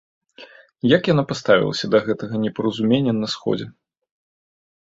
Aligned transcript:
Як 0.97 1.03
яна 1.13 1.23
паставілася 1.33 1.85
да 1.97 2.01
гэтага 2.07 2.35
непаразумення 2.47 3.13
на 3.21 3.27
сходзе? 3.35 3.67